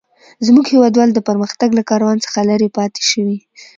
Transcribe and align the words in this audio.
زموږ 0.45 0.65
هيوادوال 0.73 1.09
د 1.13 1.19
پرمختګ 1.29 1.69
له 1.77 1.83
کاروان 1.89 2.17
څخه 2.25 2.39
لري 2.49 2.69
پاته 2.75 3.01
شوي. 3.09 3.37